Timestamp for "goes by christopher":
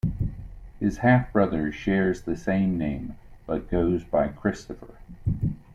3.69-4.95